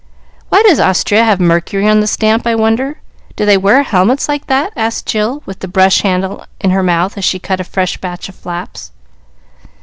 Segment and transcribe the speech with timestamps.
[0.49, 2.97] "Why does Austria have Mercury on the stamp, I wonder?
[3.35, 7.19] Do they wear helmets like that?" asked Jill, with the brush handle in her mouth
[7.19, 8.93] as she cut a fresh batch of flaps.